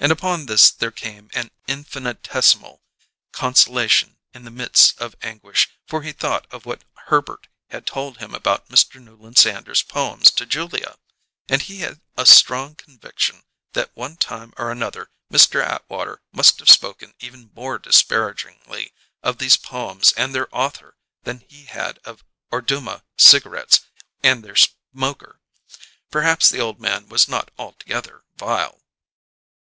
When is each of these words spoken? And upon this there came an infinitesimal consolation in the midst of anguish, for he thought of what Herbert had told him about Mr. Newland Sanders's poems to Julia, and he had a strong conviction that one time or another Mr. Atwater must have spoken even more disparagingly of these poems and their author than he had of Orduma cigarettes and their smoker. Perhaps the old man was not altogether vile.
And 0.00 0.12
upon 0.12 0.46
this 0.46 0.70
there 0.70 0.92
came 0.92 1.28
an 1.34 1.50
infinitesimal 1.66 2.80
consolation 3.32 4.16
in 4.32 4.44
the 4.44 4.50
midst 4.52 4.96
of 5.00 5.16
anguish, 5.22 5.68
for 5.88 6.02
he 6.02 6.12
thought 6.12 6.46
of 6.52 6.64
what 6.64 6.84
Herbert 7.08 7.48
had 7.70 7.84
told 7.84 8.18
him 8.18 8.32
about 8.32 8.68
Mr. 8.68 9.02
Newland 9.02 9.38
Sanders's 9.38 9.82
poems 9.82 10.30
to 10.30 10.46
Julia, 10.46 10.98
and 11.48 11.62
he 11.62 11.78
had 11.78 12.00
a 12.16 12.26
strong 12.26 12.76
conviction 12.76 13.42
that 13.72 13.90
one 13.96 14.16
time 14.16 14.52
or 14.56 14.70
another 14.70 15.10
Mr. 15.32 15.60
Atwater 15.64 16.22
must 16.30 16.60
have 16.60 16.70
spoken 16.70 17.12
even 17.18 17.50
more 17.56 17.76
disparagingly 17.76 18.92
of 19.24 19.38
these 19.38 19.56
poems 19.56 20.12
and 20.16 20.32
their 20.32 20.48
author 20.56 20.96
than 21.24 21.40
he 21.48 21.64
had 21.64 21.98
of 22.04 22.22
Orduma 22.52 23.02
cigarettes 23.16 23.80
and 24.22 24.44
their 24.44 24.54
smoker. 24.94 25.40
Perhaps 26.08 26.50
the 26.50 26.60
old 26.60 26.78
man 26.78 27.08
was 27.08 27.26
not 27.26 27.50
altogether 27.58 28.22
vile. 28.36 28.80